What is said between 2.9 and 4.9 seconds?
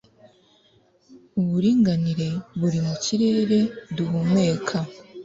kirere duhumeka